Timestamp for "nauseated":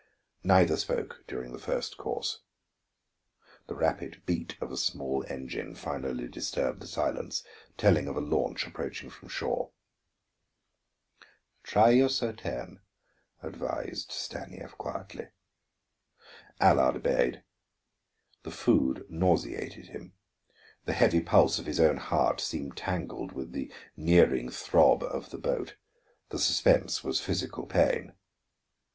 19.07-19.89